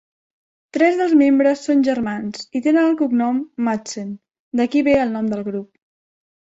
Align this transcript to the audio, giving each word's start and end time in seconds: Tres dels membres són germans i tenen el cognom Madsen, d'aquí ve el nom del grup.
Tres 0.77 0.95
dels 1.01 1.13
membres 1.19 1.61
són 1.69 1.83
germans 1.89 2.43
i 2.45 2.63
tenen 2.69 2.81
el 2.89 2.99
cognom 3.05 3.45
Madsen, 3.71 4.11
d'aquí 4.61 4.87
ve 4.93 5.01
el 5.07 5.17
nom 5.19 5.33
del 5.35 5.49
grup. 5.55 5.75